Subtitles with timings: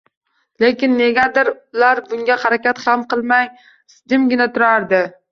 [0.61, 1.49] Lekin negadir
[1.79, 3.59] ular bunga harakat ham qilmas,
[4.15, 5.03] jimgina turardi